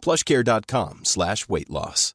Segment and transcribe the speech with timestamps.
[0.00, 2.14] plushcare.com slash weight loss.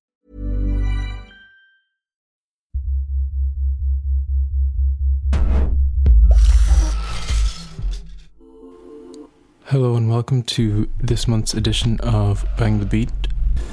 [9.69, 13.11] Hello and welcome to this month's edition of Bang the Beat.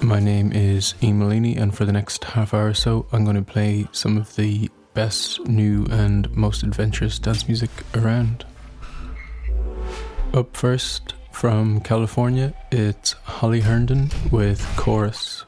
[0.01, 3.43] My name is Molini, and for the next half hour or so, I'm going to
[3.43, 8.45] play some of the best new and most adventurous dance music around.
[10.33, 15.45] Up first, from California, it's Holly Herndon with Chorus.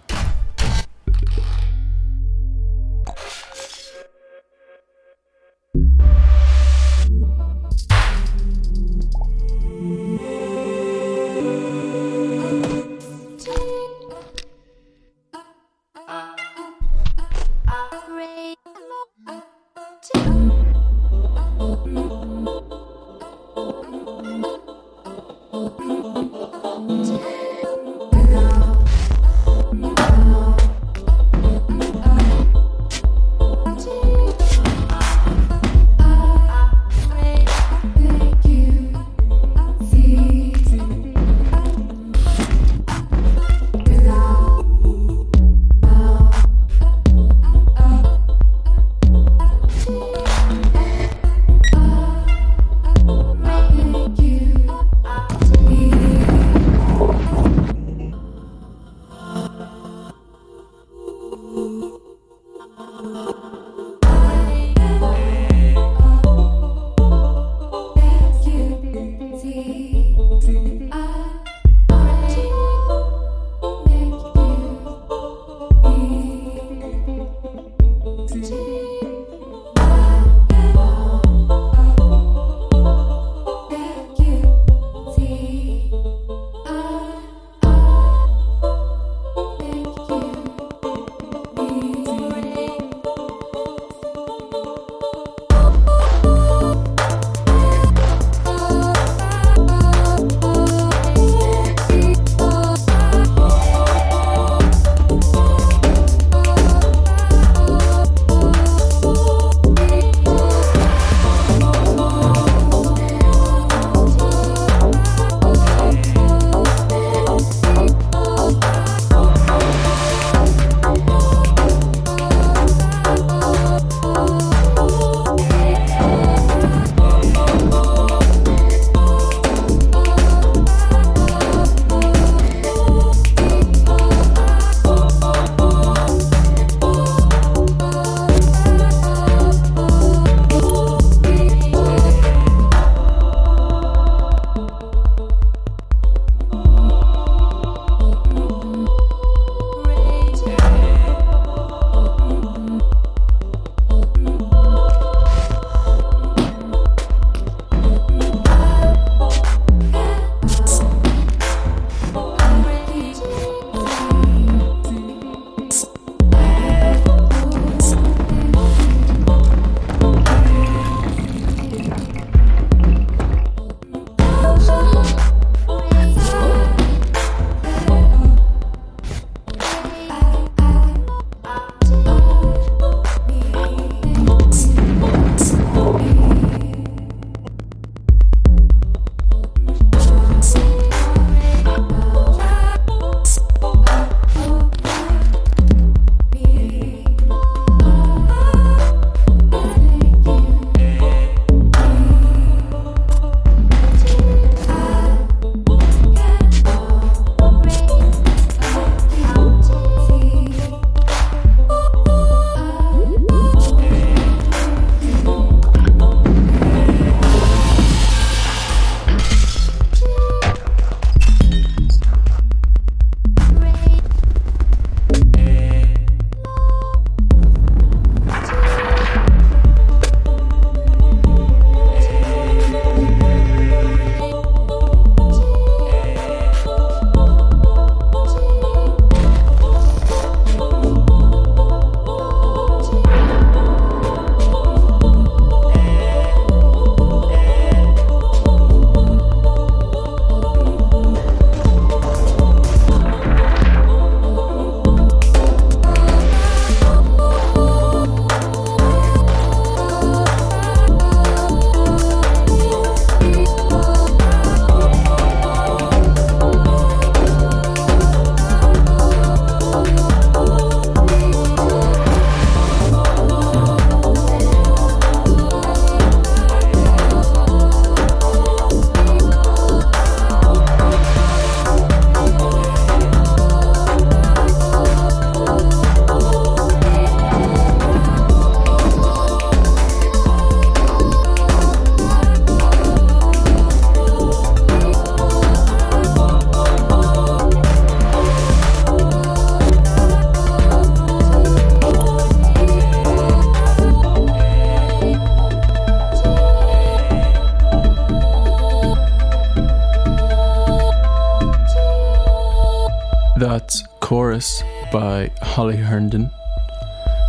[316.05, 316.31] Herndon.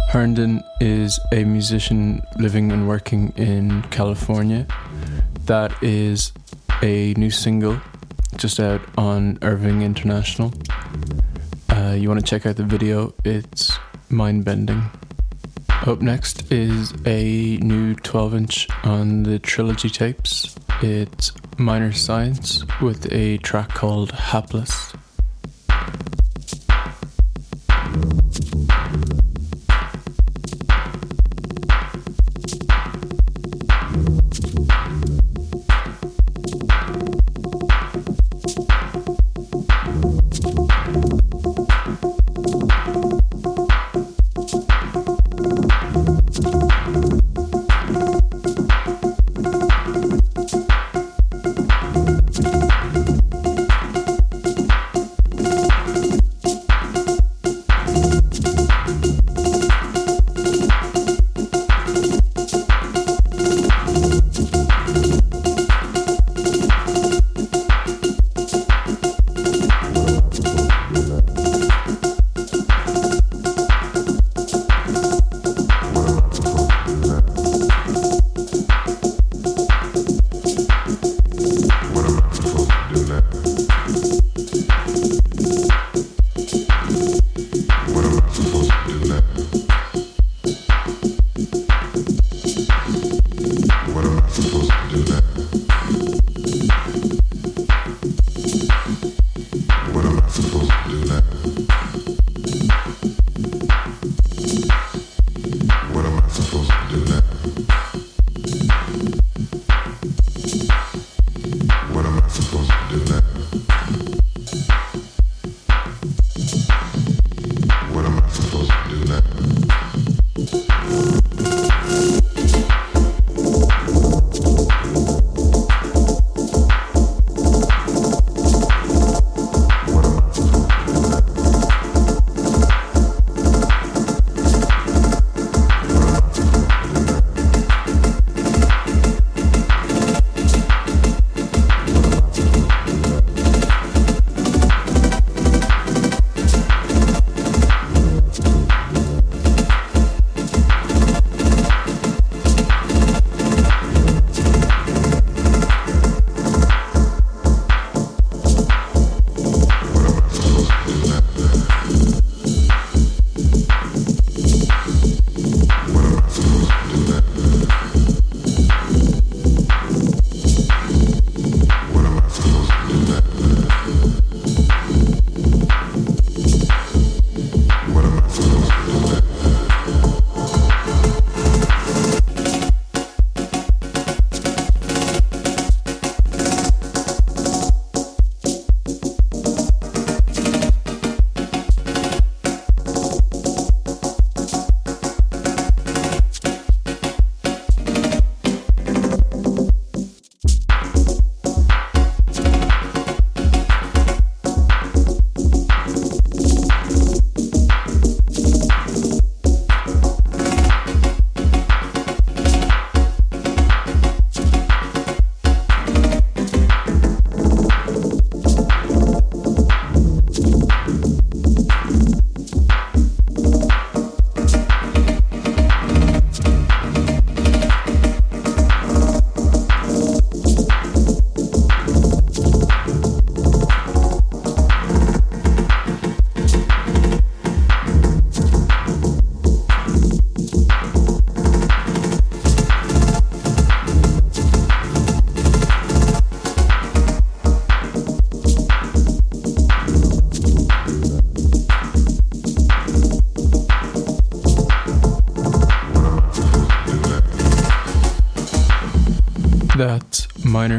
[0.09, 4.67] Herndon is a musician living and working in California.
[5.45, 6.33] That is
[6.81, 7.79] a new single
[8.35, 10.53] just out on Irving International.
[11.69, 13.71] Uh, you want to check out the video, it's
[14.09, 14.83] mind bending.
[15.69, 20.53] Up next is a new 12 inch on the Trilogy tapes.
[20.81, 24.84] It's Minor Science with a track called Hapless.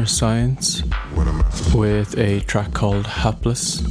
[0.07, 0.81] Science
[1.75, 3.83] with a track called Hapless.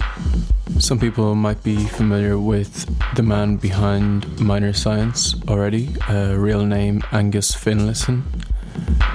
[0.78, 7.02] Some people might be familiar with the man behind Minor Science already, uh, real name
[7.12, 8.22] Angus Finlayson.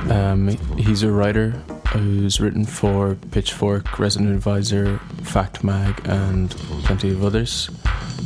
[0.10, 1.52] Um, he's a writer
[1.94, 6.52] who's written for Pitchfork, Resident Advisor, Fact Mag, and
[6.86, 7.70] plenty of others.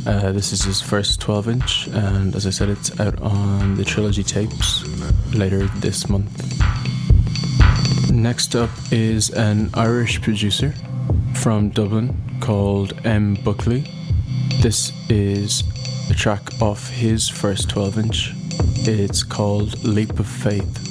[0.06, 3.84] Uh, this is his first 12 inch, and as I said, it's out on the
[3.84, 4.86] Trilogy tapes
[5.34, 6.45] later this month.
[8.26, 10.74] Next up is an Irish producer
[11.34, 13.34] from Dublin called M.
[13.44, 13.84] Buckley.
[14.60, 15.62] This is
[16.10, 18.32] a track off his first 12 inch.
[18.78, 20.85] It's called Leap of Faith.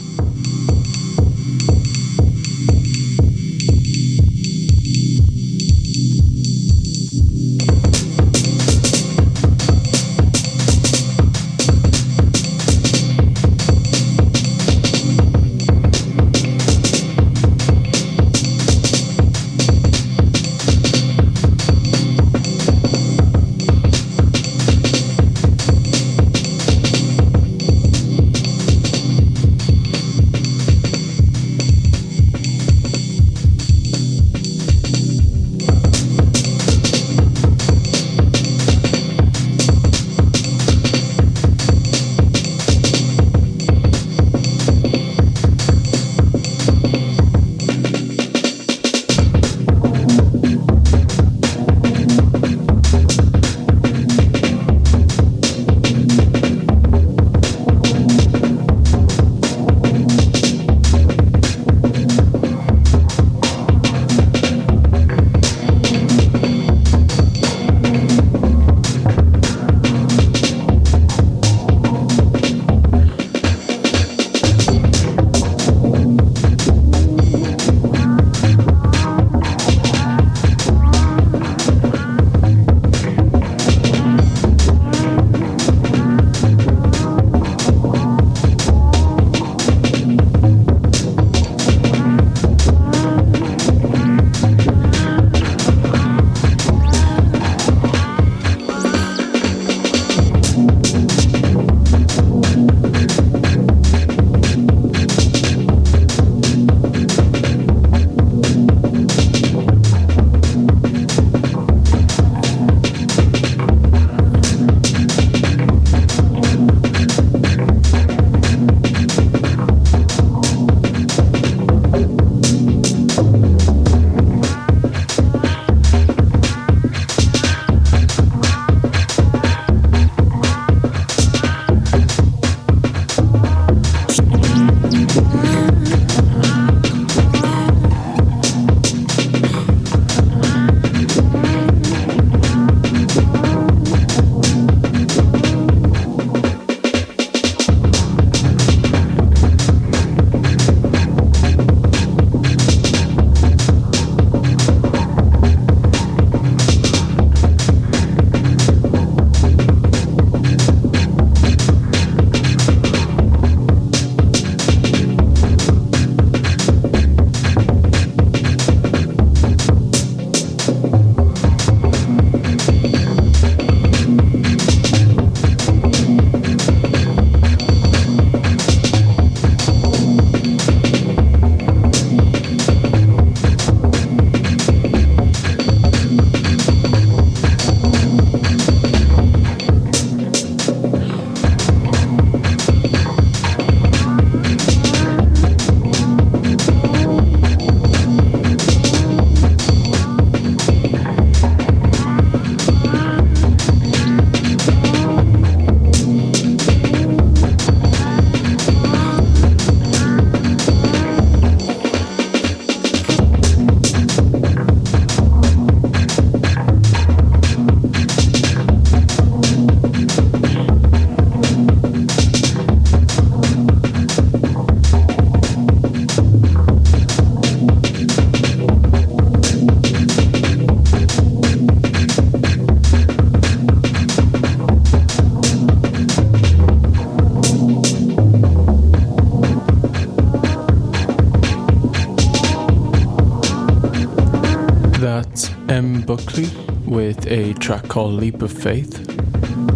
[246.16, 246.48] Buckley
[246.86, 249.04] with a track called Leap of Faith.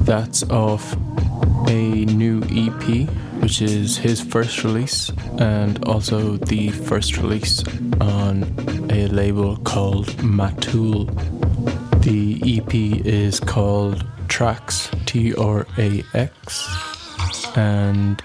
[0.05, 0.93] That's off
[1.67, 3.09] a new EP,
[3.41, 7.61] which is his first release and also the first release
[7.99, 8.43] on
[8.89, 11.09] a label called Matul.
[12.03, 12.73] The EP
[13.05, 16.69] is called Trax, T R A X,
[17.57, 18.23] and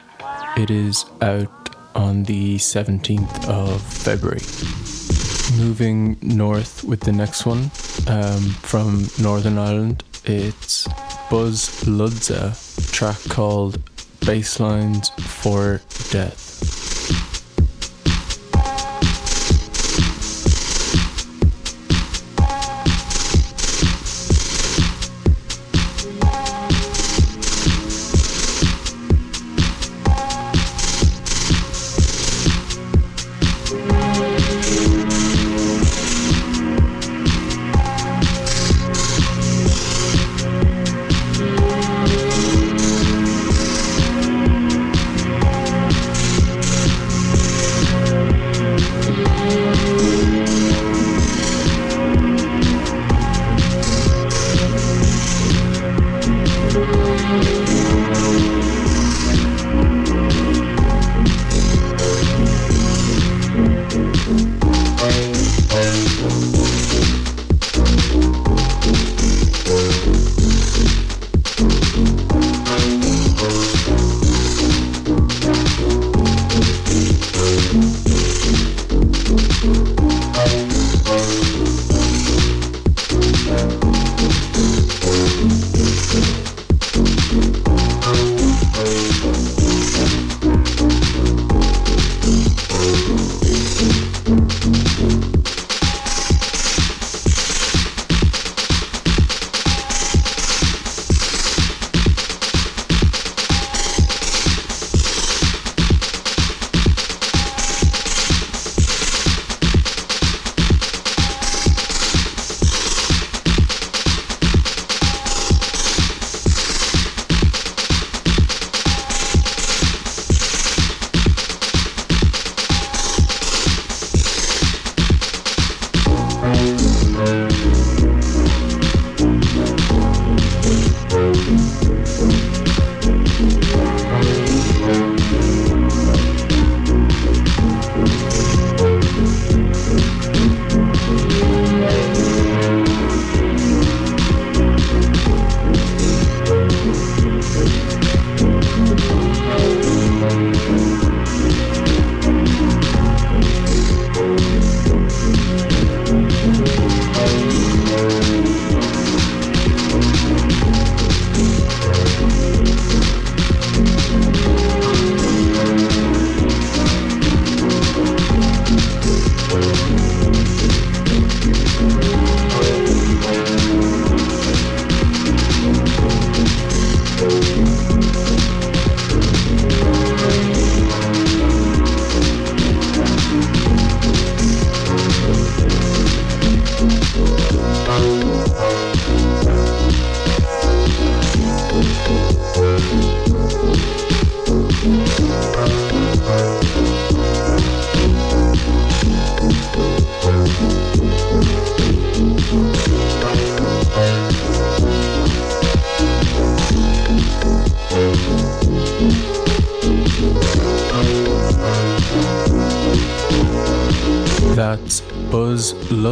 [0.57, 1.51] it is out
[1.97, 4.43] on the 17th of February
[5.59, 7.71] moving north with the next one
[8.09, 10.05] um, from Northern Ireland.
[10.25, 10.87] It's
[11.31, 12.55] Buzz Ludza
[12.93, 13.79] track called
[14.21, 16.54] Basslines for Death.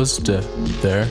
[0.03, 0.43] Luzda
[0.83, 1.05] there,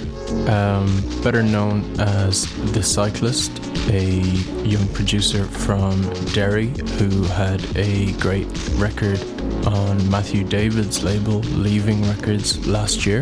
[0.54, 3.50] um, better known as The Cyclist,
[3.90, 4.12] a
[4.68, 6.02] young producer from
[6.34, 9.18] Derry who had a great record
[9.66, 13.22] on Matthew David's label, Leaving Records, last year.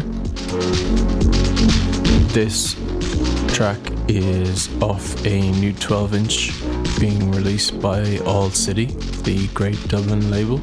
[2.33, 2.73] This
[3.53, 8.85] track is off a new 12 inch being released by All City,
[9.21, 10.57] the great Dublin label.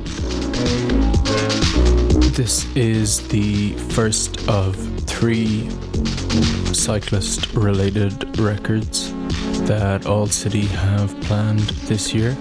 [2.36, 5.66] This is the first of three
[6.74, 9.14] cyclist related records
[9.66, 12.36] that All City have planned this year.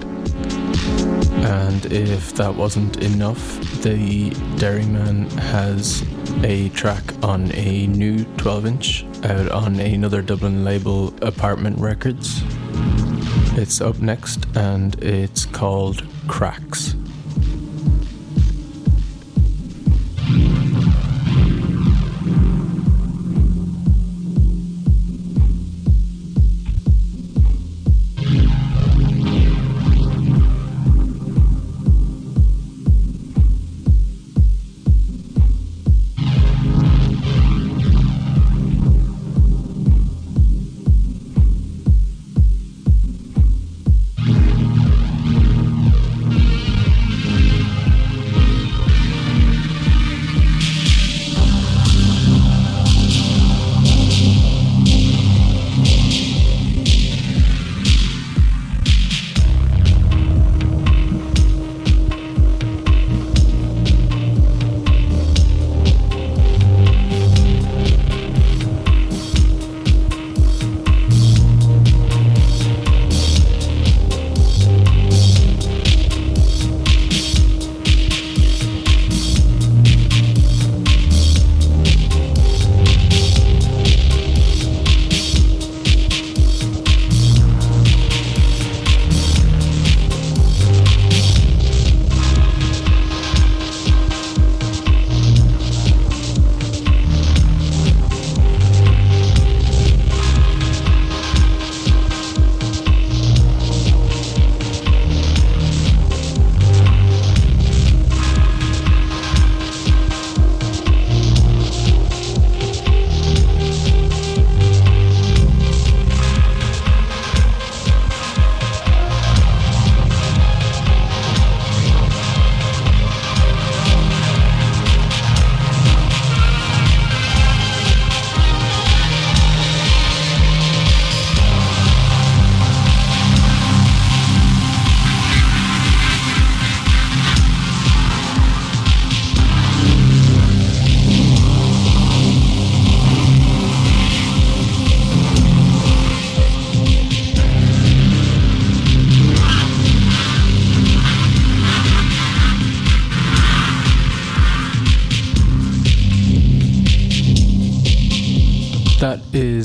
[1.48, 4.28] And if that wasn't enough, the
[4.60, 6.04] Derryman has
[6.44, 12.42] a track on a new 12 inch out uh, on another Dublin label, Apartment Records.
[13.56, 16.94] It's up next and it's called Cracks.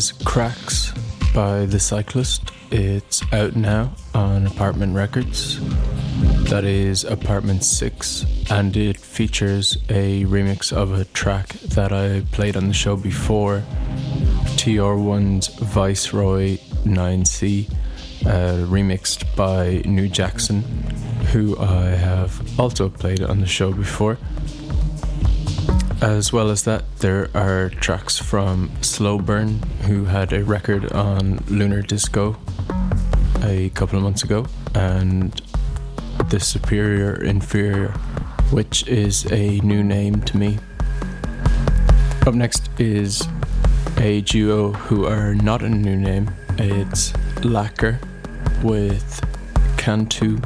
[0.01, 0.91] Is Cracks
[1.31, 2.49] by The Cyclist.
[2.71, 5.59] It's out now on Apartment Records.
[6.49, 12.57] That is Apartment 6, and it features a remix of a track that I played
[12.57, 13.61] on the show before
[14.57, 17.69] TR1's Viceroy 9C,
[18.25, 20.61] uh, remixed by New Jackson,
[21.31, 24.17] who I have also played on the show before.
[26.01, 31.43] As well as that, there are tracks from Slow Burn, who had a record on
[31.47, 32.37] Lunar Disco
[33.43, 35.39] a couple of months ago, and
[36.31, 37.89] The Superior Inferior,
[38.49, 40.57] which is a new name to me.
[42.25, 43.23] Up next is
[43.97, 47.11] a duo who are not a new name, it's
[47.43, 47.99] Lakker
[48.63, 49.23] with
[49.77, 50.39] Cantu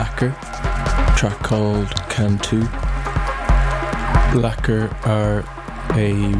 [0.00, 0.34] Lakker,
[1.14, 2.62] track called Can2.
[4.32, 5.40] Lakker are
[5.90, 6.32] a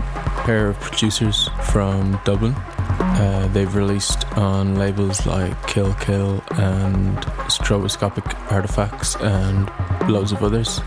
[0.44, 2.54] pair of producers from Dublin.
[2.54, 7.18] Uh, they've released on labels like Kill Kill and
[7.50, 9.68] Stroboscopic Artefacts and
[10.10, 10.78] loads of others.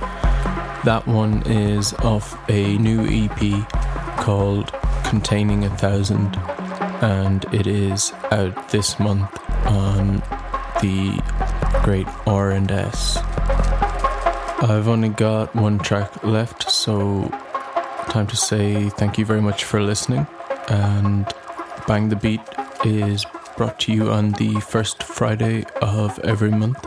[0.83, 3.67] That one is off a new EP
[4.17, 6.35] called Containing a Thousand,
[7.03, 9.29] and it is out this month
[9.67, 10.23] on
[10.81, 11.21] the
[11.81, 13.17] great R and S.
[14.61, 17.29] I've only got one track left, so
[18.09, 20.27] time to say thank you very much for listening.
[20.69, 21.25] And
[21.87, 22.41] Bang the Beat
[22.85, 23.25] is
[23.57, 26.81] brought to you on the first Friday of every month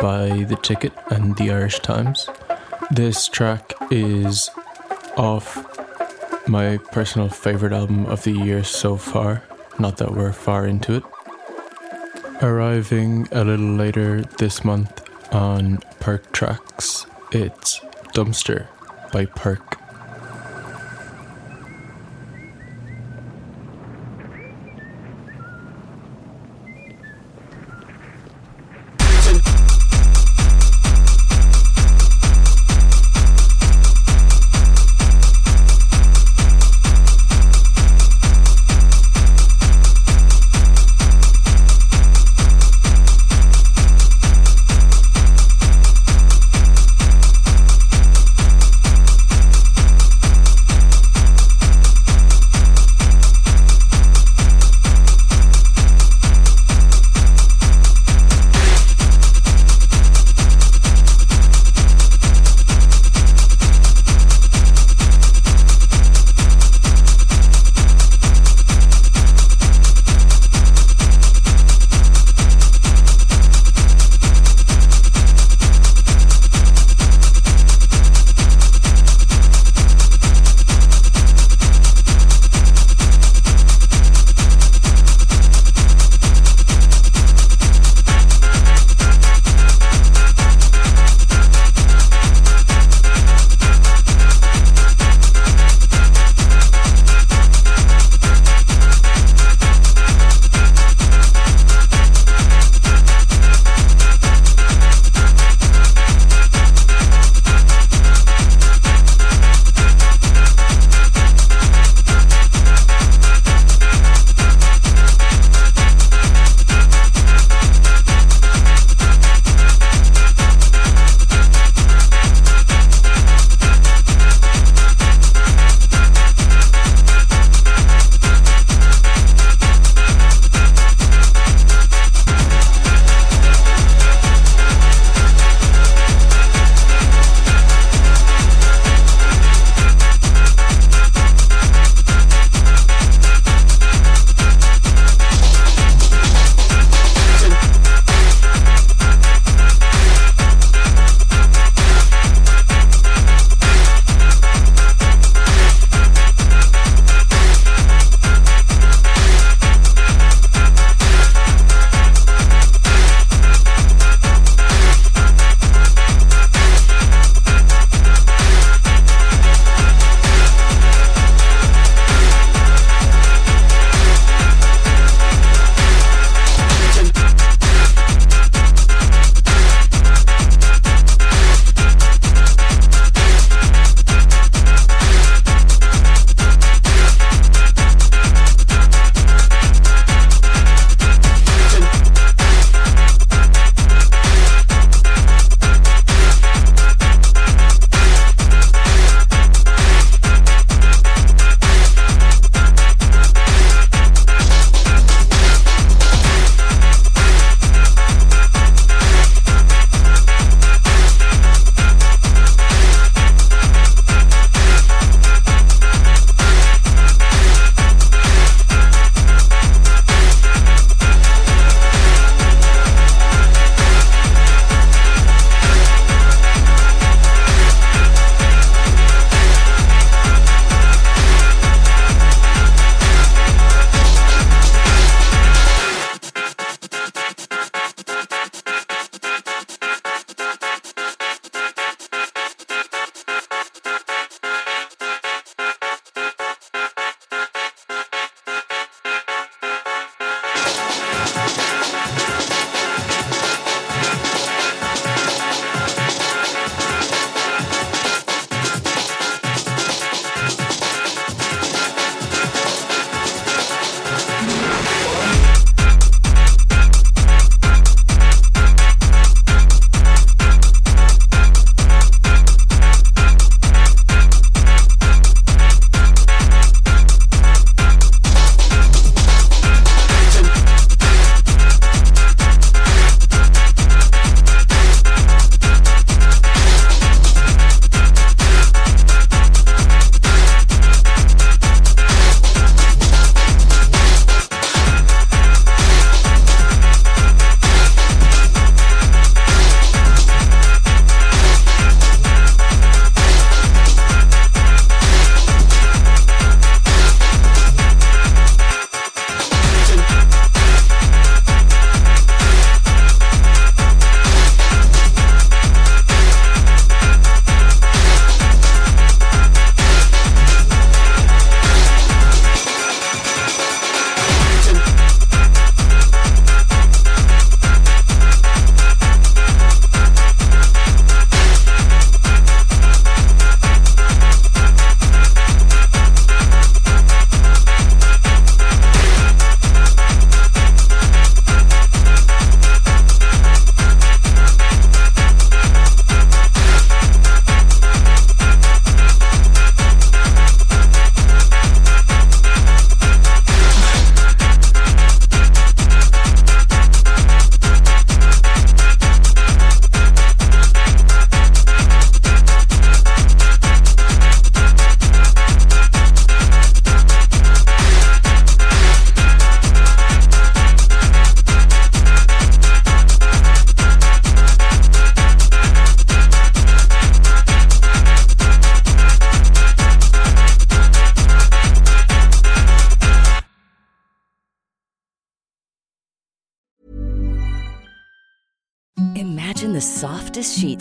[0.00, 2.28] by The Ticket and The Irish Times.
[2.90, 4.50] This track is
[5.16, 5.66] off
[6.48, 9.42] my personal favourite album of the year so far.
[9.78, 11.02] Not that we're far into it.
[12.42, 17.80] Arriving a little later this month on Perc Trax, it's
[18.14, 18.66] Dumpster
[19.12, 19.79] by Perc.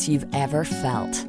[0.07, 1.28] You've ever felt.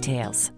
[0.01, 0.51] details.